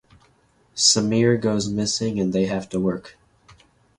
Sameer 0.75 1.39
goes 1.39 1.69
missing 1.69 2.19
and 2.19 2.33
they 2.33 2.47
have 2.47 2.67
to 2.69 2.79
work. 2.79 3.19